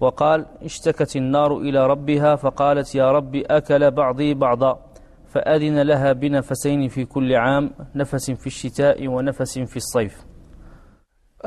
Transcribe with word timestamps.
وقال 0.00 0.46
اشتكت 0.62 1.16
النار 1.16 1.58
إلى 1.58 1.86
ربها 1.86 2.36
فقالت 2.36 2.94
يا 2.94 3.12
رب 3.12 3.36
أكل 3.36 3.90
بعضي 3.90 4.34
بعضا 4.34 4.78
فأذن 5.28 5.82
لها 5.82 6.12
بنفسين 6.12 6.88
في 6.88 7.04
كل 7.04 7.34
عام 7.34 7.70
نفس 7.94 8.30
في 8.30 8.46
الشتاء 8.46 9.08
ونفس 9.08 9.58
في 9.58 9.76
الصيف. 9.76 10.24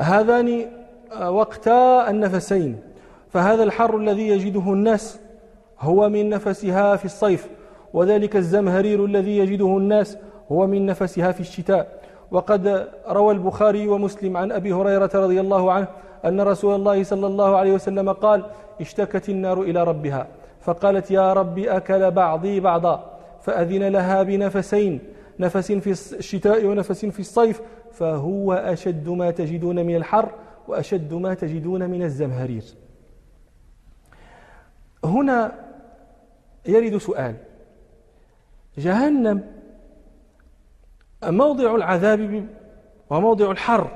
هذان 0.00 0.66
وقتا 1.28 2.10
النفسين 2.10 2.80
فهذا 3.28 3.62
الحر 3.62 3.96
الذي 3.96 4.28
يجده 4.28 4.72
الناس 4.72 5.20
هو 5.80 6.08
من 6.08 6.28
نفسها 6.28 6.96
في 6.96 7.04
الصيف 7.04 7.48
وذلك 7.92 8.36
الزمهرير 8.36 9.04
الذي 9.04 9.38
يجده 9.38 9.76
الناس 9.76 10.18
هو 10.52 10.66
من 10.66 10.86
نفسها 10.86 11.32
في 11.32 11.40
الشتاء. 11.40 11.99
وقد 12.30 12.88
روى 13.08 13.34
البخاري 13.34 13.88
ومسلم 13.88 14.36
عن 14.36 14.52
أبي 14.52 14.72
هريرة 14.72 15.10
رضي 15.14 15.40
الله 15.40 15.72
عنه 15.72 15.88
أن 16.24 16.40
رسول 16.40 16.74
الله 16.74 17.02
صلى 17.02 17.26
الله 17.26 17.56
عليه 17.56 17.72
وسلم 17.72 18.12
قال 18.12 18.44
اشتكت 18.80 19.28
النار 19.28 19.62
إلى 19.62 19.84
ربها. 19.84 20.26
فقالت 20.60 21.10
يا 21.10 21.32
رب 21.32 21.58
أكل 21.58 22.10
بعضي 22.10 22.60
بعضا 22.60 23.20
فأذن 23.40 23.88
لها 23.88 24.22
بنفسين 24.22 25.00
نفس 25.40 25.72
في 25.72 25.90
الشتاء 26.18 26.66
ونفس 26.66 27.06
في 27.06 27.20
الصيف 27.20 27.60
فهو 27.92 28.52
أشد 28.52 29.08
ما 29.08 29.30
تجدون 29.30 29.86
من 29.86 29.96
الحر 29.96 30.28
وأشد 30.68 31.14
ما 31.14 31.34
تجدون 31.34 31.90
من 31.90 32.02
الزمهرير. 32.02 32.64
هنا 35.04 35.52
يرد 36.66 36.96
سؤال 36.96 37.34
جهنم 38.78 39.42
موضع 41.24 41.74
العذاب 41.74 42.46
وموضع 43.10 43.50
الحر. 43.50 43.90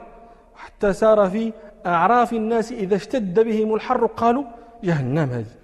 حتى 0.54 0.92
سار 0.92 1.30
في 1.30 1.52
أعراف 1.86 2.32
الناس 2.32 2.72
إذا 2.72 2.96
اشتد 2.96 3.40
بهم 3.40 3.74
الحر 3.74 4.06
قالوا 4.06 4.44
جهنم 4.84 5.30
هذه. 5.30 5.54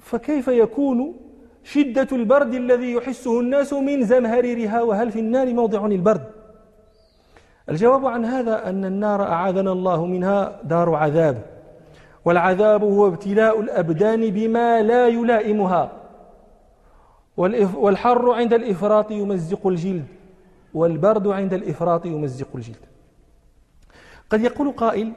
فكيف 0.00 0.48
يكون 0.48 1.16
شدة 1.64 2.08
البرد 2.12 2.54
الذي 2.54 2.92
يحسه 2.92 3.40
الناس 3.40 3.72
من 3.72 4.04
زمهريرها؟ 4.04 4.82
وهل 4.82 5.12
في 5.12 5.18
النار 5.18 5.54
موضع 5.54 5.86
البرد؟ 5.86 6.24
الجواب 7.68 8.06
عن 8.06 8.24
هذا 8.24 8.68
أن 8.68 8.84
النار 8.84 9.22
أعاذنا 9.22 9.72
الله 9.72 10.06
منها 10.06 10.60
دار 10.64 10.94
عذاب. 10.94 11.42
والعذاب 12.24 12.82
هو 12.82 13.06
ابتلاء 13.06 13.60
الأبدان 13.60 14.30
بما 14.30 14.82
لا 14.82 15.08
يلائمها. 15.08 15.99
والحر 17.84 18.32
عند 18.32 18.52
الإفراط 18.54 19.10
يمزق 19.10 19.66
الجلد 19.66 20.04
والبرد 20.74 21.26
عند 21.26 21.52
الإفراط 21.54 22.06
يمزق 22.06 22.48
الجلد. 22.54 22.84
قد 24.30 24.40
يقول 24.40 24.72
قائل 24.72 25.12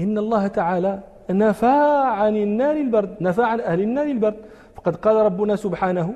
إن 0.00 0.18
الله 0.18 0.46
تعالى 0.46 1.00
نفى 1.30 2.02
عن 2.04 2.36
النار 2.36 2.76
البرد 2.76 3.16
نفى 3.20 3.42
عن 3.42 3.60
أهل 3.60 3.80
النار 3.80 4.06
البرد. 4.06 4.36
فقد 4.76 4.96
قال 4.96 5.16
ربنا 5.16 5.56
سبحانه 5.56 6.14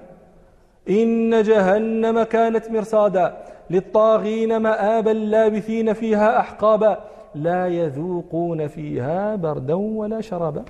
إن 0.91 1.43
جهنم 1.43 2.23
كانت 2.23 2.71
مرصادا 2.71 3.37
للطاغين 3.71 4.57
مآبا 4.57 5.11
لابثين 5.11 5.93
فيها 5.93 6.41
أحقابا 6.41 6.99
لا 7.35 7.67
يذوقون 7.67 8.67
فيها 8.67 9.37
بردا 9.37 9.75
ولا 9.75 10.21
شرابا. 10.21 10.65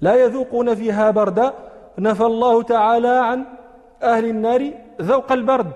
لا 0.00 0.14
يذوقون 0.14 0.74
فيها 0.74 1.10
بردا. 1.10 1.52
نفى 1.98 2.24
الله 2.24 2.62
تعالى 2.62 3.08
عن 3.08 3.44
أهل 4.04 4.24
النار 4.24 4.70
ذوق 5.02 5.32
البرد. 5.32 5.66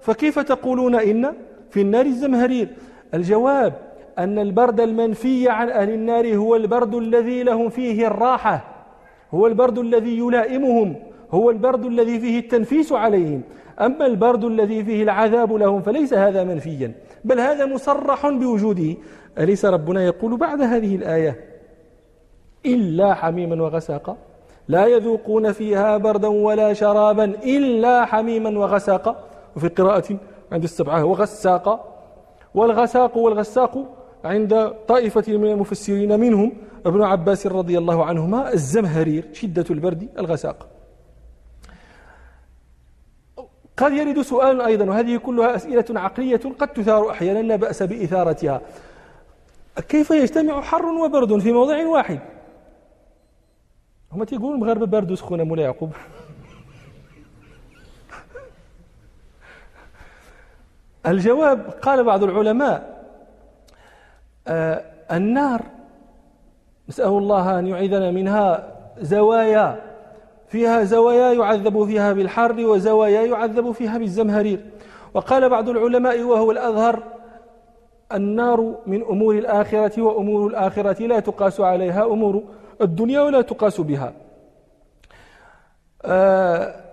فكيف 0.00 0.38
تقولون 0.38 0.94
إن 0.94 1.32
في 1.70 1.80
النار 1.80 2.06
الزمهرير؟ 2.06 2.68
الجواب 3.14 3.72
أن 4.18 4.38
البرد 4.38 4.80
المنفي 4.80 5.48
عن 5.48 5.68
أهل 5.68 5.90
النار 5.90 6.36
هو 6.36 6.56
البرد 6.56 6.94
الذي 6.94 7.42
لهم 7.42 7.68
فيه 7.68 8.06
الراحة 8.06 8.64
هو 9.30 9.46
البرد 9.46 9.78
الذي 9.78 10.18
يلائمهم 10.18 10.96
هو 11.30 11.50
البرد 11.50 11.84
الذي 11.84 12.20
فيه 12.20 12.38
التنفيس 12.38 12.92
عليهم. 12.92 13.42
أما 13.80 14.06
البرد 14.06 14.44
الذي 14.44 14.84
فيه 14.84 15.02
العذاب 15.02 15.52
لهم 15.52 15.82
فليس 15.82 16.14
هذا 16.14 16.44
منفيا 16.44 16.92
بل 17.24 17.40
هذا 17.40 17.66
مصرح 17.66 18.28
بوجوده. 18.28 18.94
أليس 19.38 19.64
ربنا 19.64 20.04
يقول 20.04 20.36
بعد 20.36 20.62
هذه 20.62 20.96
الآية؟ 20.96 21.40
إلا 22.66 23.14
حميما 23.14 23.62
وغساقا. 23.62 24.16
لا 24.68 24.86
يذوقون 24.86 25.52
فيها 25.52 25.96
بردا 25.96 26.28
ولا 26.28 26.72
شرابا 26.72 27.24
إلا 27.24 28.04
حميما 28.04 28.58
وغساقا 28.58 29.24
وفي 29.56 29.68
قراءة 29.68 30.16
عند 30.52 30.62
السبعة 30.62 31.04
وغساقا 31.04 31.92
والغساق 32.54 33.16
والغساق 33.16 33.84
عند 34.24 34.72
طائفة 34.88 35.24
من 35.28 35.50
المفسرين 35.50 36.20
منهم 36.20 36.52
ابن 36.86 37.02
عباس 37.02 37.46
رضي 37.46 37.78
الله 37.78 38.04
عنهما 38.04 38.52
الزمهرير 38.52 39.24
شدة 39.32 39.64
البرد 39.70 40.08
الغساق. 40.18 40.66
قد 43.76 43.92
يرد 43.92 44.22
سؤال 44.22 44.60
أيضا 44.60 44.84
وهذه 44.84 45.16
كلها 45.16 45.56
أسئلة 45.56 45.84
عقلية 45.90 46.40
قد 46.58 46.68
تثار 46.68 47.10
أحيانا 47.10 47.38
لا 47.38 47.56
بأس 47.56 47.82
بإثارتها. 47.82 48.60
كيف 49.88 50.10
يجتمع 50.10 50.60
حر 50.60 50.86
وبرد 50.86 51.38
في 51.38 51.52
موضع 51.52 51.86
واحد؟ 51.86 52.18
هما 54.16 54.24
تيقولوا 54.24 54.54
المغاربة 54.54 54.86
بارد 54.86 55.10
وسخونة 55.10 55.44
مولاي 55.44 55.64
يعقوب. 55.64 55.92
الجواب 61.06 61.70
قال 61.82 62.04
بعض 62.04 62.24
العلماء 62.24 63.06
آه 64.48 64.82
النار 65.12 65.62
نسأل 66.88 67.08
الله 67.08 67.58
أن 67.58 67.66
يعيذنا 67.66 68.10
منها 68.10 68.72
زوايا 69.00 69.82
فيها 70.48 70.84
زوايا 70.84 71.32
يعذب 71.32 71.84
فيها 71.84 72.12
بالحر 72.12 72.60
وزوايا 72.60 73.22
يعذب 73.22 73.72
فيها 73.72 73.98
بالزمهرير. 73.98 74.60
وقال 75.14 75.48
بعض 75.48 75.68
العلماء 75.68 76.22
وهو 76.22 76.50
الأظهر 76.50 77.02
النار 78.12 78.74
من 78.86 79.02
أمور 79.02 79.34
الآخرة 79.38 80.02
وأمور 80.02 80.46
الآخرة 80.46 81.06
لا 81.06 81.20
تقاس 81.20 81.60
عليها 81.60 82.04
أمور 82.04 82.42
الدنيا 82.80 83.20
ولا 83.20 83.40
تقاس 83.40 83.80
بها. 83.80 84.12
آه 86.04 86.84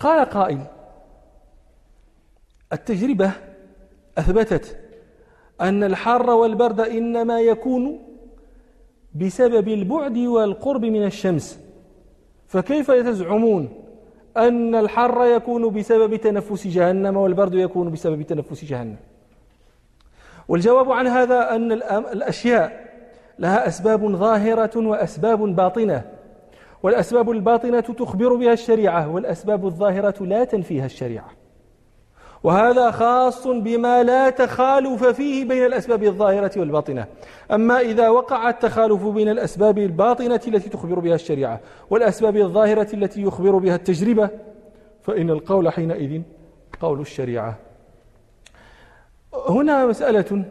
قال 0.00 0.28
قائل 0.28 0.60
التجربة 2.72 3.32
أثبتت 4.18 4.78
أن 5.60 5.84
الحر 5.84 6.30
والبرد 6.30 6.80
إنما 6.80 7.40
يكون 7.40 7.98
بسبب 9.14 9.68
البعد 9.68 10.18
والقرب 10.18 10.84
من 10.84 11.04
الشمس. 11.04 11.60
فكيف 12.48 12.90
تزعمون 12.90 13.84
أن 14.36 14.74
الحر 14.74 15.24
يكون 15.24 15.70
بسبب 15.70 16.16
تنفس 16.16 16.66
جهنم 16.66 17.16
والبرد 17.16 17.54
يكون 17.54 17.90
بسبب 17.90 18.22
تنفس 18.22 18.64
جهنم؟ 18.64 18.96
والجواب 20.48 20.92
عن 20.92 21.06
هذا 21.06 21.54
أن 21.54 21.72
الأشياء 22.12 22.87
لها 23.38 23.68
أسباب 23.68 24.16
ظاهرة 24.16 24.76
وأسباب 24.76 25.56
باطنة 25.56 26.04
والأسباب 26.82 27.30
الباطنة 27.30 27.80
تخبر 27.80 28.34
بها 28.34 28.52
الشريعة 28.52 29.08
والأسباب 29.08 29.66
الظاهرة 29.66 30.24
لا 30.24 30.44
تنفيها 30.44 30.86
الشريعة. 30.86 31.28
وهذا 32.42 32.90
خاص 32.90 33.46
بما 33.46 34.02
لا 34.02 34.30
تخالف 34.30 35.04
فيه 35.04 35.44
بين 35.44 35.66
الأسباب 35.66 36.02
الظاهرة 36.02 36.50
والباطنة. 36.56 37.06
أما 37.52 37.80
إذا 37.80 38.08
وقع 38.08 38.48
التخالف 38.48 39.04
بين 39.04 39.28
الأسباب 39.28 39.78
الباطنة 39.78 40.40
التي 40.48 40.68
تخبر 40.70 40.98
بها 40.98 41.14
الشريعة 41.14 41.60
والأسباب 41.90 42.36
الظاهرة 42.36 42.88
التي 42.94 43.22
يخبر 43.22 43.58
بها 43.58 43.74
التجربة 43.74 44.30
فإن 45.02 45.30
القول 45.30 45.72
حينئذ 45.72 46.22
قول 46.80 47.00
الشريعة. 47.00 47.58
هنا 49.48 49.86
مسألة 49.86 50.44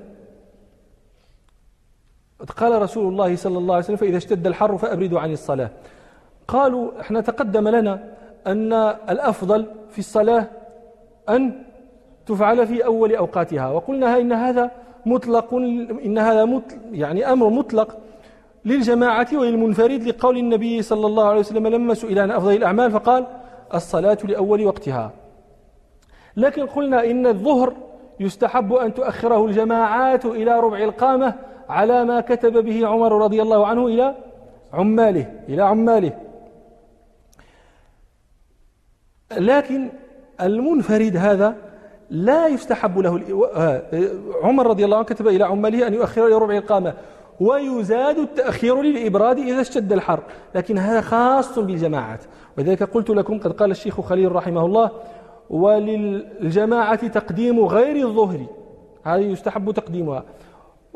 قال 2.57 2.81
رسول 2.81 3.13
الله 3.13 3.35
صلى 3.35 3.57
الله 3.57 3.73
عليه 3.75 3.83
وسلم 3.83 3.97
فإذا 3.97 4.17
اشتد 4.17 4.47
الحر 4.47 4.77
فأبردوا 4.77 5.19
عن 5.19 5.31
الصلاة. 5.31 5.69
قالوا 6.47 7.01
إحنا 7.01 7.21
تقدم 7.21 7.67
لنا 7.67 8.03
أن 8.47 8.73
الأفضل 9.09 9.65
في 9.89 9.99
الصلاة 9.99 10.45
أن 11.29 11.63
تفعل 12.25 12.67
في 12.67 12.85
أول 12.85 13.15
أوقاتها. 13.15 13.71
وقلنا 13.71 14.17
إن 14.17 14.33
هذا 14.33 14.71
مطلق 15.05 15.53
إن 16.05 16.17
هذا 16.17 16.45
مطلق 16.45 16.77
يعني 16.91 17.31
أمر 17.31 17.49
مطلق 17.49 17.97
للجماعة 18.65 19.27
وللمنفرد 19.33 20.03
لقول 20.03 20.37
النبي 20.37 20.81
صلى 20.81 21.07
الله 21.07 21.27
عليه 21.27 21.39
وسلم 21.39 21.67
لما 21.67 21.93
سئل 21.93 22.19
عن 22.19 22.31
أفضل 22.31 22.55
الأعمال 22.55 22.91
فقال 22.91 23.25
الصلاة 23.73 24.17
لأول 24.23 24.65
وقتها. 24.65 25.11
لكن 26.37 26.65
قلنا 26.65 27.05
إن 27.11 27.27
الظهر 27.27 27.73
يستحب 28.19 28.73
أن 28.73 28.93
تؤخره 28.93 29.45
الجماعات 29.45 30.25
إلى 30.25 30.59
ربع 30.59 30.77
القامة 30.77 31.33
على 31.69 32.05
ما 32.05 32.21
كتب 32.21 32.57
به 32.65 32.87
عمر 32.87 33.23
رضي 33.23 33.41
الله 33.41 33.67
عنه 33.67 33.87
إلى 33.87 34.15
عماله 34.73 35.41
إلى 35.49 35.61
عماله. 35.63 36.11
لكن 39.37 39.89
المنفرد 40.41 41.17
هذا 41.17 41.55
لا 42.09 42.47
يستحب 42.47 42.99
له 42.99 43.21
آه، 43.55 43.81
عمر 44.43 44.67
رضي 44.67 44.85
الله 44.85 44.97
عنه 44.97 45.05
كتب 45.05 45.27
إلى 45.27 45.43
عماله 45.43 45.87
أن 45.87 45.93
يؤخر 45.93 46.27
إلى 46.27 46.35
ربع 46.35 46.57
القامة 46.57 46.93
ويزاد 47.39 48.17
التأخير 48.17 48.81
للإبراد 48.81 49.37
إذا 49.37 49.61
اشتد 49.61 49.93
الحر. 49.93 50.19
لكن 50.55 50.77
هذا 50.77 51.01
خاص 51.01 51.59
بالجماعات. 51.59 52.23
ولذلك 52.57 52.83
قلت 52.83 53.09
لكم 53.09 53.39
قد 53.39 53.51
قال 53.51 53.71
الشيخ 53.71 54.01
خليل 54.01 54.31
رحمه 54.31 54.65
الله 54.65 54.91
وللجماعة 55.49 57.07
تقديم 57.07 57.59
غير 57.59 58.07
الظهر 58.07 58.45
هذه 59.03 59.21
يستحب 59.21 59.71
تقديمها. 59.71 60.23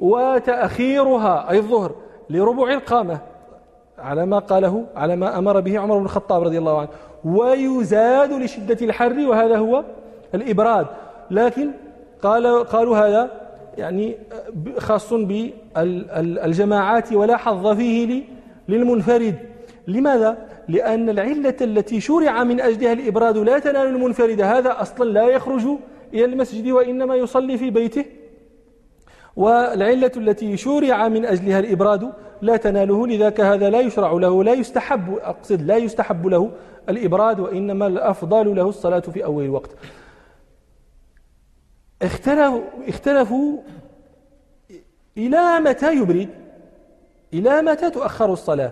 وتأخيرها 0.02 1.50
أي 1.50 1.58
الظهر 1.58 1.96
لربع 2.30 2.74
القامة 2.74 3.20
على 4.00 4.26
ما 4.26 4.40
قاله 4.40 4.86
على 4.96 5.16
ما 5.16 5.38
أمر 5.38 5.60
به 5.60 5.80
عمر 5.80 5.98
بن 5.98 6.06
الخطاب 6.06 6.44
رضي 6.44 6.58
الله 6.58 6.80
عنه. 6.80 6.90
ويزاد 7.26 8.34
لشدة 8.34 8.78
الحر 8.82 9.20
وهذا 9.20 9.58
هو 9.58 9.84
الإبراد. 10.36 10.88
لكن 11.32 11.72
قال 12.22 12.64
قالوا 12.64 12.98
هذا 12.98 13.32
يعني 13.78 14.18
خاص 14.78 15.14
بالجماعات 15.14 17.14
ولا 17.14 17.38
حظ 17.38 17.68
فيه 17.68 18.24
للمنفرد. 18.70 19.36
لماذا؟ 19.88 20.38
لأن 20.68 21.10
العلة 21.10 21.56
التي 21.62 22.02
شرع 22.02 22.44
من 22.44 22.62
أجلها 22.62 22.94
الإبراد 22.94 23.38
لا 23.38 23.60
تنال 23.60 23.88
المنفرد. 23.88 24.42
هذا 24.42 24.82
أصلا 24.82 25.10
لا 25.10 25.28
يخرج 25.28 25.68
إلى 26.14 26.26
المسجد 26.26 26.72
وإنما 26.72 27.16
يصلي 27.16 27.58
في 27.58 27.70
بيته. 27.70 28.06
والعلة 29.36 30.12
التي 30.18 30.58
شرع 30.58 31.08
من 31.08 31.26
أجلها 31.26 31.60
الإبراد 31.60 32.14
لا 32.42 32.58
تناله 32.58 33.08
لذاك 33.08 33.42
هذا 33.42 33.70
لا 33.70 33.80
يشرع 33.80 34.12
له 34.12 34.44
لا 34.44 34.54
يستحب 34.54 35.14
أقصد 35.14 35.62
لا 35.62 35.78
يستحب 35.78 36.28
له 36.28 36.52
الإبراد 36.90 37.40
وإنما 37.40 37.88
الأفضل 37.88 38.56
له 38.56 38.70
الصلاة 38.70 39.00
في 39.00 39.26
أول 39.26 39.44
الوقت. 39.44 39.70
اختلفوا, 42.02 42.62
اختلفوا 42.88 43.58
إلى 45.18 45.60
متى 45.60 45.96
يبرد؟ 45.96 46.30
إلى 47.34 47.62
متى 47.62 47.90
تؤخر 47.90 48.34
الصلاة؟ 48.34 48.72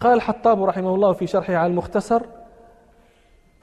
قال 0.00 0.12
الحطاب 0.12 0.64
رحمه 0.64 0.94
الله 0.94 1.12
في 1.12 1.26
شرحه 1.26 1.54
على 1.54 1.70
المختصر 1.70 2.22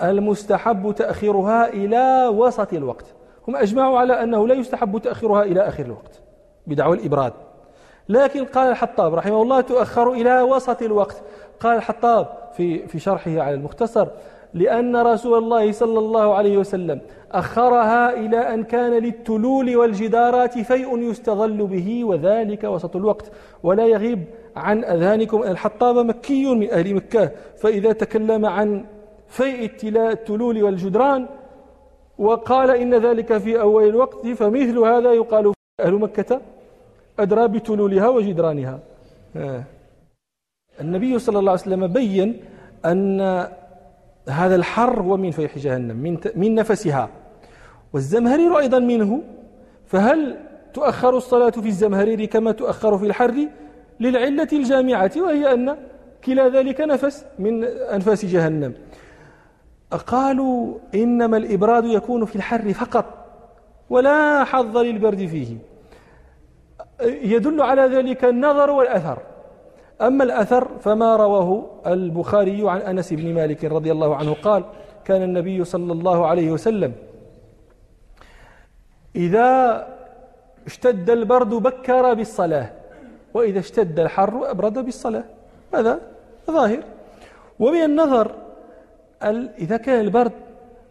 المستحب 0.01 0.95
تأخيرها 0.97 1.67
إلى 1.67 2.27
وسط 2.27 2.73
الوقت. 2.73 3.05
هم 3.49 3.55
أجمعوا 3.55 3.97
على 3.97 4.23
أنه 4.23 4.47
لا 4.47 4.55
يستحب 4.55 4.97
تأخيرها 4.97 5.43
إلى 5.43 5.67
آخر 5.67 5.85
الوقت 5.85 6.21
بدعوى 6.67 6.97
الإبراد. 6.97 7.33
لكن 8.09 8.45
قال 8.45 8.71
الحطاب 8.71 9.13
رحمه 9.13 9.41
الله 9.41 9.61
تؤخر 9.61 10.11
إلى 10.11 10.41
وسط 10.41 10.81
الوقت. 10.81 11.23
قال 11.59 11.77
الحطاب 11.77 12.27
في 12.53 12.87
في 12.87 12.99
شرحه 12.99 13.31
على 13.31 13.55
المختصر 13.55 14.07
لأن 14.53 14.95
رسول 14.97 15.37
الله 15.37 15.71
صلى 15.71 15.99
الله 15.99 16.33
عليه 16.33 16.57
وسلم 16.57 17.01
أخرها 17.31 18.13
إلى 18.13 18.37
أن 18.37 18.63
كان 18.63 18.91
للتلول 18.91 19.75
والجدارات 19.75 20.59
فيء 20.59 20.97
يستظل 20.97 21.67
به 21.67 22.03
وذلك 22.03 22.63
وسط 22.63 22.95
الوقت. 22.95 23.31
ولا 23.63 23.85
يغيب 23.85 24.23
عن 24.55 24.83
أذهانكم 24.83 25.43
الحطاب 25.43 25.97
مكي 25.97 26.55
من 26.55 26.71
أهل 26.71 26.93
مكة 26.93 27.31
فإذا 27.57 27.91
تكلم 27.91 28.45
عن 28.45 28.85
فيء 29.27 29.71
التلول 29.83 30.63
والجدران 30.63 31.27
وقال 32.19 32.69
إن 32.71 32.95
ذلك 32.95 33.37
في 33.37 33.61
أول 33.61 33.83
الوقت 33.87 34.27
فمثل 34.27 34.77
هذا 34.77 35.13
يقال 35.13 35.53
أهل 35.79 35.93
مكة 35.93 36.41
أدرى 37.19 37.47
بتلولها 37.47 38.07
وجدرانها. 38.07 38.79
آه. 39.35 39.63
النبي 40.81 41.19
صلى 41.19 41.39
الله 41.39 41.51
عليه 41.51 41.61
وسلم 41.61 41.87
بين 41.87 42.39
أن 42.85 43.21
هذا 44.29 44.55
الحر 44.55 45.01
هو 45.01 45.17
من 45.17 45.31
فيح 45.31 45.57
جهنم 45.57 45.95
من, 45.95 46.17
من 46.35 46.55
نفسها. 46.55 47.09
والزمهرير 47.93 48.59
أيضا 48.59 48.79
منه 48.79 49.21
فهل 49.85 50.37
تؤخر 50.73 51.17
الصلاة 51.17 51.49
في 51.49 51.67
الزمهرير 51.67 52.25
كما 52.25 52.51
تؤخر 52.51 52.97
في 52.97 53.05
الحر؟ 53.05 53.47
للعلة 53.99 54.47
الجامعة 54.53 55.11
وهي 55.17 55.53
أن 55.53 55.77
كلا 56.25 56.49
ذلك 56.49 56.81
نفس 56.81 57.25
من 57.39 57.63
أنفاس 57.63 58.25
جهنم. 58.25 58.73
قالوا 59.97 60.73
إنما 60.95 61.37
الإبراد 61.37 61.85
يكون 61.85 62.25
في 62.25 62.35
الحر 62.35 62.73
فقط 62.73 63.05
ولا 63.89 64.43
حظ 64.43 64.77
للبرد 64.77 65.25
فيه. 65.25 65.57
يدل 67.01 67.61
على 67.61 67.81
ذلك 67.81 68.25
النظر 68.25 68.71
والأثر. 68.71 69.19
أما 70.01 70.23
الأثر 70.23 70.67
فما 70.79 71.15
رواه 71.15 71.65
البخاري 71.87 72.69
عن 72.69 72.81
أنس 72.81 73.13
بن 73.13 73.33
مالك 73.33 73.65
رضي 73.65 73.91
الله 73.91 74.15
عنه 74.15 74.33
قال 74.33 74.63
كان 75.05 75.21
النبي 75.21 75.63
صلى 75.63 75.93
الله 75.93 76.27
عليه 76.27 76.51
وسلم 76.51 76.93
إذا 79.15 79.87
اشتد 80.65 81.09
البرد 81.09 81.49
بكر 81.49 82.13
بالصلاة 82.13 82.69
وإذا 83.33 83.59
اشتد 83.59 83.99
الحر 83.99 84.51
أبرد 84.51 84.79
بالصلاة. 84.85 85.23
هذا 85.73 85.99
ظاهر. 86.51 86.83
ومن 87.59 87.83
النظر 87.83 88.31
إذا 89.59 89.77
كان 89.77 90.01
البرد 90.01 90.31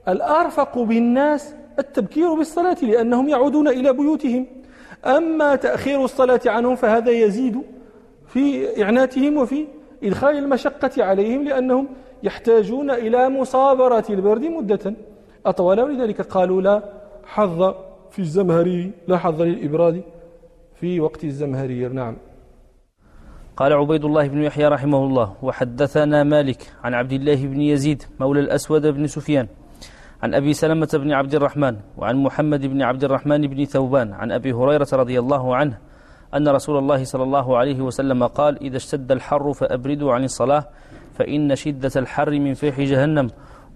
الأرفق 0.08 0.78
بالناس 0.78 1.54
التبكير 1.78 2.34
بالصلاة 2.34 2.76
لأنهم 2.82 3.28
يعودون 3.28 3.68
إلى 3.68 3.92
بيوتهم. 3.92 4.46
أما 5.06 5.56
تأخير 5.56 6.04
الصلاة 6.04 6.40
عنهم 6.46 6.76
فهذا 6.76 7.10
يزيد 7.10 7.62
في 8.26 8.82
إعناتهم 8.82 9.36
وفي 9.36 9.66
إدخال 10.02 10.36
المشقة 10.38 11.04
عليهم 11.04 11.44
لأنهم 11.44 11.88
يحتاجون 12.22 12.90
إلى 12.90 13.28
مصابرة 13.28 14.04
البرد 14.10 14.44
مدة 14.44 14.94
أطول. 15.46 15.80
ولذلك 15.80 16.20
قالوا 16.20 16.62
لا 16.62 16.82
حظ 17.24 17.74
في 18.10 18.18
الزمهري 18.18 18.90
لا 19.08 19.18
حظ 19.18 19.42
للإبراد 19.42 20.02
في 20.74 21.00
وقت 21.00 21.24
الزمهرير. 21.24 21.92
نعم. 21.92 22.16
قال 23.58 23.72
عبيد 23.72 24.04
الله 24.04 24.28
بن 24.28 24.42
يحيى 24.42 24.68
رحمه 24.68 25.04
الله 25.04 25.34
وحدثنا 25.42 26.22
مالك 26.24 26.72
عن 26.84 26.94
عبد 26.94 27.12
الله 27.12 27.46
بن 27.46 27.60
يزيد 27.60 28.02
مولى 28.20 28.40
الأسود 28.40 28.86
بن 28.86 29.06
سفيان 29.06 29.46
عن 30.22 30.34
أبي 30.34 30.52
سلمة 30.52 30.88
بن 30.94 31.12
عبد 31.12 31.34
الرحمن 31.34 31.76
وعن 31.96 32.16
محمد 32.16 32.66
بن 32.66 32.82
عبد 32.82 33.04
الرحمن 33.04 33.46
بن 33.46 33.64
ثوبان 33.64 34.12
عن 34.12 34.32
أبي 34.32 34.52
هريرة 34.52 34.86
رضي 34.92 35.18
الله 35.18 35.56
عنه 35.56 35.78
أن 36.34 36.48
رسول 36.48 36.78
الله 36.78 37.04
صلى 37.04 37.22
الله 37.22 37.58
عليه 37.58 37.80
وسلم 37.80 38.26
قال 38.26 38.62
إذا 38.62 38.76
اشتد 38.76 39.12
الحر 39.12 39.52
فأبردوا 39.52 40.12
عن 40.12 40.24
الصلاة 40.24 40.64
فإن 41.14 41.56
شدة 41.56 41.92
الحر 41.96 42.30
من 42.30 42.54
فيح 42.54 42.80
جهنم 42.80 43.30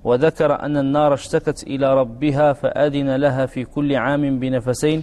وذكر 0.05 0.61
أن 0.63 0.77
النار 0.77 1.15
اشتكت 1.15 1.63
إلى 1.63 1.95
ربها 1.95 2.53
فأذن 2.53 3.17
لها 3.17 3.47
في 3.47 3.65
كل 3.65 3.97
عام 3.97 4.39
بنفسين 4.39 5.03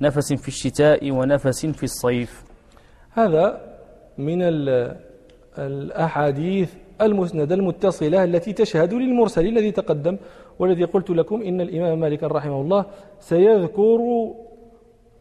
نفس 0.00 0.32
في 0.32 0.48
الشتاء 0.48 1.10
ونفس 1.10 1.66
في 1.66 1.82
الصيف. 1.84 2.44
هذا 3.10 3.73
من 4.18 4.38
الأحاديث 5.58 6.74
المسندة 7.00 7.54
المتصلة 7.54 8.24
التي 8.24 8.52
تشهد 8.52 8.94
للمرسل 8.94 9.46
الذي 9.46 9.70
تقدم 9.70 10.16
والذي 10.58 10.84
قلت 10.84 11.10
لكم 11.10 11.42
إن 11.42 11.60
الإمام 11.60 12.00
مالك 12.00 12.22
رحمه 12.22 12.60
الله 12.60 12.86
سيذكر 13.20 14.00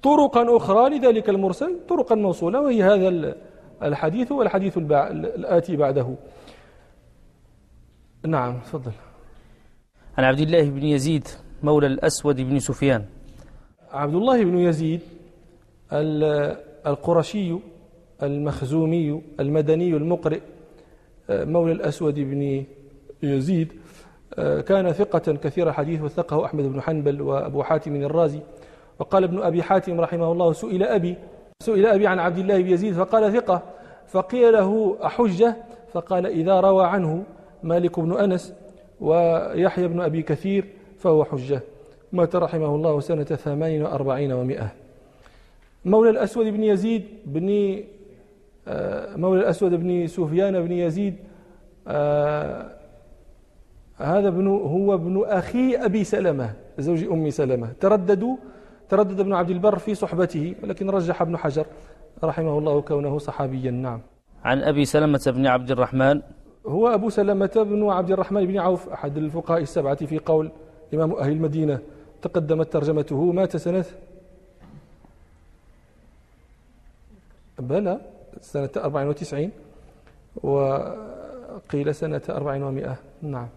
طرقا 0.03 0.57
أخرى 0.57 0.89
لذلك 0.89 1.29
المرسل 1.29 1.79
طرقا 1.89 2.15
موصولة 2.15 2.61
وهي 2.61 2.83
هذا 2.83 3.35
الحديث 3.83 4.31
والحديث 4.31 4.77
الآتي 4.77 5.75
بعده. 5.75 6.15
نعم 8.25 8.59
تفضل. 8.59 8.91
عن 10.17 10.23
عبد 10.23 10.39
الله 10.39 10.69
بن 10.69 10.83
يزيد 10.83 11.27
مولى 11.63 11.87
الأسود 11.87 12.41
بن 12.41 12.59
سفيان. 12.59 13.05
عبد 13.91 14.15
الله 14.15 14.43
بن 14.43 14.57
يزيد 14.57 15.01
القرشي 16.87 17.55
المخزومي 18.23 19.21
المدني 19.39 19.89
المقرئ 19.89 20.39
مولى 21.29 21.71
الأسود 21.71 22.19
بن 22.19 22.63
يزيد 23.23 23.73
كان 24.37 24.91
ثقة 24.91 25.33
كثير 25.33 25.69
الحديث 25.69 26.01
وثقه 26.01 26.45
أحمد 26.45 26.63
بن 26.63 26.81
حنبل 26.81 27.21
وأبو 27.21 27.63
حاتم 27.63 27.95
الرازي. 27.95 28.39
وقال 28.99 29.23
ابن 29.23 29.41
أبي 29.41 29.63
حاتم 29.63 30.01
رحمه 30.01 30.31
الله 30.31 30.53
سئل 30.53 30.83
أبي 30.83 31.15
سئل 31.59 31.85
أبي 31.85 32.07
عن 32.07 32.19
عبد 32.19 32.37
الله 32.37 32.61
بن 32.61 32.69
يزيد 32.69 32.93
فقال 32.93 33.33
ثقة. 33.33 33.61
فقيل 34.07 34.53
له 34.53 34.97
أحجة؟ 35.05 35.55
فقال 35.91 36.25
إذا 36.25 36.59
روى 36.59 36.85
عنه 36.85 37.23
مالك 37.63 37.99
بن 37.99 38.17
أنس 38.17 38.53
ويحيى 39.01 39.87
بن 39.87 40.01
أبي 40.01 40.21
كثير 40.21 40.65
فهو 40.99 41.25
حجة. 41.25 41.61
مات 42.11 42.35
رحمه 42.35 42.75
الله 42.75 42.99
سنة 42.99 43.23
ثمان 43.23 43.81
وأربعين 43.81 44.31
ومائة. 44.31 44.71
مولى 45.85 46.09
الأسود 46.09 46.45
بن 46.45 46.63
يزيد 46.63 47.03
بن 47.25 47.49
آه، 47.49 47.83
مولى 49.17 49.41
الأسود 49.41 49.73
بن 49.73 50.07
سفيان 50.07 50.65
بن 50.65 50.71
يزيد 50.71 51.15
آه، 51.87 52.71
هذا 53.97 54.27
ابن 54.27 54.47
هو 54.47 54.93
ابن 54.93 55.23
أخي 55.25 55.75
أبي 55.75 56.03
سلمة 56.03 56.53
زوج 56.77 57.03
أم 57.03 57.29
سلمة. 57.29 57.67
ترددوا 57.79 58.35
تردد 58.89 59.19
ابن 59.19 59.33
عبد 59.33 59.49
البر 59.49 59.77
في 59.77 59.95
صحبته 59.95 60.55
ولكن 60.63 60.89
رجح 60.89 61.21
ابن 61.21 61.37
حجر 61.37 61.65
رحمه 62.23 62.57
الله 62.57 62.81
كونه 62.81 63.17
صحابيا. 63.17 63.71
نعم. 63.71 64.01
عن 64.43 64.63
أبي 64.63 64.85
سلمة 64.85 65.33
بن 65.35 65.47
عبد 65.47 65.71
الرحمن. 65.71 66.21
هو 66.67 66.87
أبو 66.87 67.09
سلمة 67.09 67.51
بن 67.55 67.89
عبد 67.89 68.11
الرحمن 68.11 68.45
بن 68.45 68.57
عوف 68.59 68.89
أحد 68.89 69.17
الفقهاء 69.17 69.61
السبعة 69.61 70.05
في 70.05 70.19
قول 70.19 70.51
إمام 70.93 71.13
أهل 71.13 71.31
المدينة 71.31 71.79
تقدمت 72.21 72.73
ترجمته 72.73 73.31
مات 73.31 73.57
سنة. 73.57 73.85
بلى. 77.59 78.12
سنة 78.41 78.69
94 78.77 79.51
وقيل 80.43 81.95
سنة 81.95 82.21
400 82.29 82.95
نعم. 83.21 83.47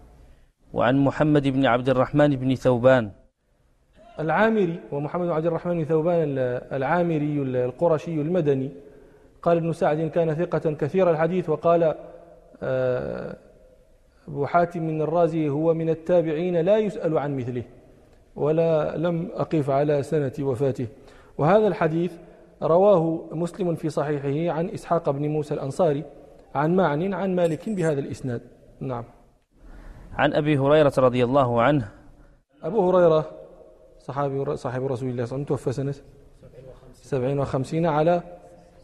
وعن 0.73 0.97
محمد 0.97 1.47
بن 1.47 1.65
عبد 1.65 1.89
الرحمن 1.89 2.35
بن 2.35 2.55
ثوبان. 2.55 3.11
العامري 4.19 4.79
ومحمد 4.91 5.25
بن 5.25 5.31
عبد 5.31 5.45
الرحمن 5.45 5.77
بن 5.77 5.85
ثوبان 5.85 6.37
العامري 6.71 7.41
القرشي 7.41 8.21
المدني 8.21 8.71
قال 9.41 9.57
ابن 9.57 9.73
سعد 9.73 10.01
كان 10.01 10.35
ثقة 10.35 10.71
كثير 10.73 11.11
الحديث. 11.11 11.49
وقال 11.49 11.95
آه، 12.63 13.35
أبو 14.27 14.45
حاتم 14.45 15.01
الرازي 15.01 15.49
هو 15.49 15.73
من 15.73 15.89
التابعين 15.89 16.57
لا 16.57 16.77
يسأل 16.77 17.17
عن 17.17 17.37
مثله 17.37 17.63
ولا 18.35 18.97
لم 18.97 19.29
أقف 19.33 19.69
على 19.69 20.03
سنة 20.03 20.33
وفاته. 20.39 20.87
وهذا 21.37 21.67
الحديث 21.67 22.11
رواه 22.61 23.29
مسلم 23.31 23.75
في 23.75 23.89
صحيحه 23.89 24.57
عن 24.57 24.69
إسحاق 24.69 25.09
بن 25.09 25.27
موسى 25.27 25.53
الأنصاري 25.53 26.03
عن 26.55 26.75
معن 26.75 27.13
عن 27.13 27.35
مالك 27.35 27.69
بهذا 27.69 27.99
الإسناد. 27.99 28.41
نعم. 28.79 29.03
عن 30.13 30.33
أبي 30.33 30.57
هريرة 30.57 30.93
رضي 30.97 31.23
الله 31.23 31.61
عنه. 31.61 31.91
أبو 32.63 32.89
هريرة 32.89 33.25
صحابي 33.99 34.55
صاحب 34.55 34.83
رسول 34.83 34.87
الله 34.87 34.95
صلى 34.95 35.05
الله 35.05 35.13
عليه 35.13 35.23
وسلم 35.23 35.43
توفى 35.43 35.71
سنة 35.71 35.93
سبعين 36.93 37.39
وخمسين 37.39 37.85
على 37.85 38.21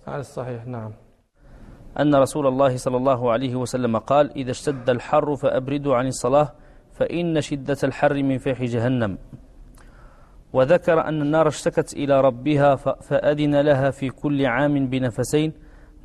على 0.08 0.20
الصحيح. 0.20 0.66
نعم. 0.66 0.92
أن 2.00 2.16
رسول 2.16 2.48
الله 2.48 2.78
صلى 2.78 2.98
الله 2.98 3.32
عليه 3.32 3.56
وسلم 3.56 3.98
قال 3.98 4.32
إذا 4.32 4.52
اشتد 4.52 4.90
الحر 4.90 5.36
فأبردوا 5.36 5.96
عن 5.96 6.08
الصلاة 6.08 6.52
فإن 6.94 7.42
شدة 7.42 7.78
الحر 7.84 8.24
من 8.24 8.38
فيح 8.38 8.64
جهنم. 8.64 9.18
وذكر 10.54 11.08
أن 11.08 11.22
النار 11.22 11.48
اشتكت 11.48 11.94
إلى 11.94 12.22
ربها 12.22 12.76
فأذن 12.76 13.62
لها 13.62 13.92
في 13.92 14.10
كل 14.10 14.46
عام 14.46 14.88
بنفسين 14.88 15.54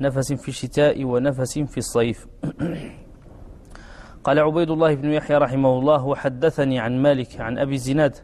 نفس 0.01 0.33
في 0.33 0.49
الشتاء 0.49 1.03
ونفس 1.03 1.59
في 1.59 1.77
الصيف. 1.77 2.27
قال 4.23 4.39
عبيد 4.39 4.69
الله 4.69 4.95
بن 4.95 5.11
يحيى 5.11 5.37
رحمه 5.37 5.79
الله 5.79 6.05
وحدثني 6.05 6.79
عن 6.79 7.01
مالك 7.01 7.41
عن 7.41 7.57
أبي 7.57 7.73
الزناد 7.73 8.15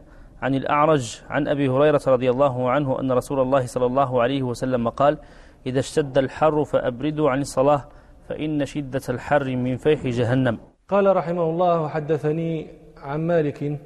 عن 0.42 0.54
الأعرج 0.54 1.20
عن 1.30 1.48
أبي 1.48 1.68
هريرة 1.68 2.00
رضي 2.06 2.30
الله 2.30 2.70
عنه 2.70 3.00
أن 3.00 3.12
رسول 3.12 3.40
الله 3.40 3.66
صلى 3.66 3.86
الله 3.86 4.22
عليه 4.22 4.42
وسلم 4.42 4.88
قال 4.88 5.18
إذا 5.66 5.78
اشتد 5.78 6.18
الحر 6.18 6.64
فأبردوا 6.64 7.30
عن 7.30 7.40
الصلاة 7.40 7.88
فإن 8.28 8.64
شدة 8.64 9.00
الحر 9.08 9.56
من 9.56 9.76
فيح 9.76 10.06
جهنم. 10.06 10.58
قال 10.88 11.16
رحمه 11.16 11.50
الله 11.50 11.88
حدثني 11.88 12.66
عن 12.96 13.26
مالك 13.26 13.80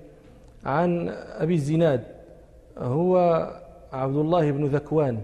عن 0.64 1.08
أبي 1.38 1.54
الزناد 1.54 2.19
هو 2.80 3.46
عبد 3.92 4.16
الله 4.16 4.50
بن 4.50 4.66
ذكوان 4.66 5.20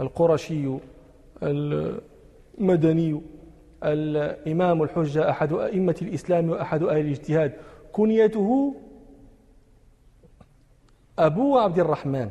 القرشي 0.00 0.76
المدني 1.42 3.20
الإمام 3.84 4.82
الحجة 4.82 5.30
أحد 5.30 5.52
أئمة 5.52 5.96
الإسلام 6.02 6.50
وأحد 6.50 6.82
أهل 6.82 7.00
الاجتهاد. 7.00 7.52
كنيته 7.92 8.74
أبو 11.18 11.58
عبد 11.58 11.78
الرحمن. 11.78 12.30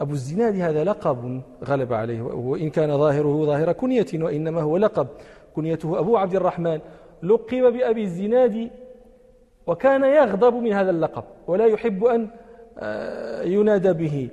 أبو 0.00 0.12
الزناد 0.12 0.56
هذا 0.56 0.84
لقب 0.84 1.42
غلب 1.64 1.92
عليه 1.92 2.22
وإن 2.22 2.70
كان 2.70 2.98
ظاهره 2.98 3.44
ظاهر 3.44 3.72
كنية 3.72 4.06
وإنما 4.14 4.60
هو 4.60 4.76
لقب. 4.76 5.06
كنيته 5.56 5.98
أبو 5.98 6.16
عبد 6.16 6.34
الرحمن. 6.34 6.80
لقب 7.22 7.72
بأبي 7.72 8.02
الزناد 8.02 8.70
وكان 9.66 10.04
يغضب 10.04 10.54
من 10.54 10.72
هذا 10.72 10.90
اللقب 10.90 11.24
ولا 11.46 11.66
يحب 11.66 12.04
أن 12.04 12.28
آه، 12.78 13.42
ينادى 13.42 13.92
به. 13.92 14.28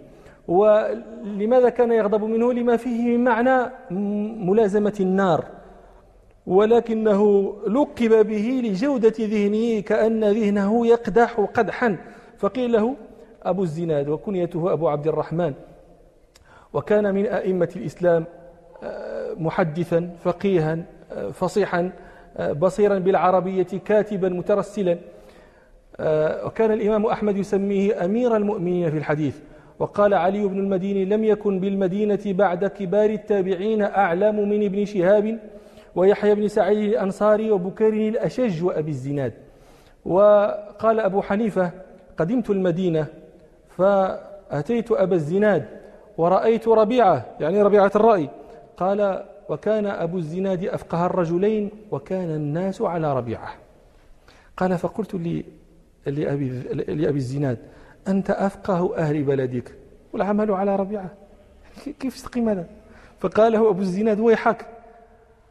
ولماذا 0.48 1.70
كان 1.70 1.92
يغضب 1.92 2.24
منه؟ 2.24 2.54
لما 2.54 2.78
فيه 2.78 3.18
من 3.18 3.24
معنى 3.24 3.72
ملازمة 4.46 4.94
النار. 5.00 5.46
ولكنه 6.48 7.54
لقب 7.68 8.28
به 8.28 8.62
لجودة 8.64 9.14
ذهنه 9.20 9.80
كأن 9.80 10.24
ذهنه 10.24 10.88
يقدح 10.88 11.40
قدحا. 11.40 11.98
فقيل 12.38 12.72
له 12.72 12.96
أبو 13.44 13.64
الزناد 13.64 14.10
وكنيته 14.10 14.74
أبو 14.74 14.88
عبد 14.88 15.08
الرحمن. 15.08 15.54
وكان 16.74 17.16
من 17.16 17.26
أئمة 17.26 17.70
الإسلام 17.76 18.26
آه، 18.84 19.34
محدثا 19.34 20.10
فقيها 20.24 20.78
آه، 21.12 21.30
فصيحا 21.30 21.92
بصيرا 22.40 23.00
بالعربية 23.00 23.68
كاتبا 23.86 24.30
مترسلا. 24.30 24.98
وكان 26.46 26.72
الإمام 26.72 27.06
أحمد 27.06 27.38
يسميه 27.38 28.06
أمير 28.06 28.36
المؤمنين 28.36 28.92
في 28.92 28.98
الحديث. 28.98 29.38
وقال 29.80 30.14
علي 30.14 30.44
بن 30.44 30.60
المديني 30.60 31.06
لم 31.06 31.24
يكن 31.24 31.60
بالمدينة 31.60 32.20
بعد 32.26 32.66
كبار 32.66 33.10
التابعين 33.10 33.82
أعلم 33.82 34.50
من 34.50 34.66
ابن 34.66 34.86
شهاب 34.86 35.40
ويحيى 35.96 36.36
بن 36.36 36.48
سعيد 36.48 36.90
الأنصاري 36.90 37.52
وبكير 37.52 37.94
الأشج 37.94 38.64
وأبي 38.64 38.92
الزناد. 38.92 39.34
وقال 40.06 41.00
أبو 41.00 41.22
حنيفة 41.22 41.72
قدمت 42.18 42.50
المدينة 42.50 43.08
فأتيت 43.78 44.92
أبا 44.92 45.16
الزناد 45.16 45.66
ورأيت 46.18 46.68
ربيعة 46.68 47.26
يعني 47.40 47.62
ربيعة 47.62 47.92
الرأي. 47.96 48.30
قال 48.78 49.24
وكان 49.50 49.86
أبو 49.86 50.18
الزناد 50.18 50.66
أفقه 50.66 51.06
الرجلين 51.06 51.70
وكان 51.92 52.30
الناس 52.30 52.82
على 52.82 53.18
ربيعة. 53.18 53.50
قال 54.58 54.78
فقلت 54.78 55.16
لي 55.16 55.46
لأبي, 56.10 56.50
لأبي 56.74 57.18
الزناد. 57.18 57.58
أنت 58.08 58.30
أفقه 58.30 58.98
أهل 58.98 59.24
بلدك. 59.24 59.76
والعمل 60.14 60.52
على 60.52 60.76
ربيعة. 60.76 61.10
كيف 62.00 62.22
تقيم 62.22 62.50
هذا؟ 62.50 62.66
فقال 63.20 63.52
له 63.52 63.70
أبو 63.70 63.82
الزناد 63.82 64.20
ويحك. 64.20 64.66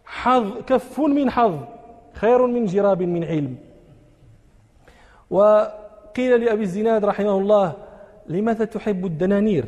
حظ 0.04 0.52
كف 0.66 1.00
من 1.00 1.30
حظ. 1.30 1.54
خير 2.12 2.46
من 2.46 2.66
جراب 2.66 3.02
من 3.02 3.24
علم. 3.24 3.56
وقيل 5.30 6.40
لأبي 6.44 6.62
الزناد 6.62 7.04
رحمه 7.04 7.38
الله 7.38 7.72
لماذا 8.26 8.64
تحب 8.64 9.06
الدنانير؟ 9.06 9.64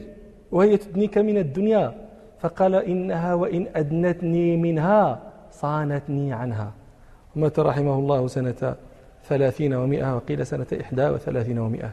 وهي 0.52 0.76
تدنيك 0.76 1.18
من 1.18 1.38
الدنيا. 1.38 1.94
فقال 2.40 2.74
إنها 2.74 3.34
وإن 3.34 3.66
أدنتني 3.74 4.56
منها 4.56 5.20
صانتني 5.50 6.32
عنها. 6.32 6.72
مات 7.36 7.58
رحمه 7.58 7.94
الله 7.98 8.26
سنة 8.26 8.76
ثلاثين 9.24 9.74
ومائة 9.74 10.16
وقيل 10.16 10.46
سنة 10.46 10.66
إحدى 10.80 11.08
وثلاثين 11.08 11.58
ومائة 11.58 11.90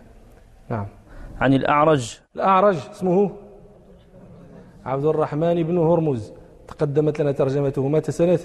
نعم. 0.70 0.88
عن 1.42 1.54
الأعرج. 1.54 2.20
الأعرج 2.36 2.78
اسمه 2.92 3.32
عبد 4.86 5.06
الرحمن 5.06 5.64
بن 5.64 5.78
هرمز. 5.78 6.34
تقدمت 6.68 7.22
لنا 7.22 7.32
ترجمته 7.32 7.88
مات 7.88 8.12
سنة 8.12 8.40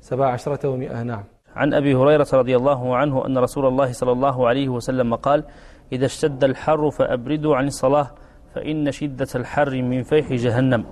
سبع 0.00 0.32
عشرة 0.32 0.68
ومائة 0.68 1.02
نعم. 1.02 1.24
عن 1.56 1.74
أبي 1.74 1.94
هريرة 1.94 2.26
رضي 2.32 2.56
الله 2.56 2.96
عنه 2.96 3.26
أن 3.26 3.38
رسول 3.38 3.66
الله 3.66 3.92
صلى 3.92 4.12
الله 4.12 4.48
عليه 4.48 4.68
وسلم 4.68 5.14
قال 5.14 5.44
إذا 5.92 6.06
اشتد 6.06 6.44
الحر 6.44 6.90
فأبردوا 6.90 7.56
عن 7.56 7.66
الصلاة 7.66 8.10
فإن 8.54 8.90
شدة 8.90 9.26
الحر 9.34 9.82
من 9.82 10.02
فيح 10.02 10.32
جهنم. 10.32 10.84